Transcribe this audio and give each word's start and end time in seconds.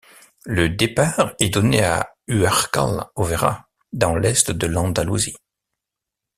Le 0.47 0.67
départ 0.67 1.35
est 1.39 1.51
donné 1.53 1.83
à 1.83 2.15
Huércal 2.27 3.05
Overa, 3.15 3.69
dans 3.93 4.15
l'est 4.15 4.49
de 4.49 4.65
l'Andalousie. 4.65 5.37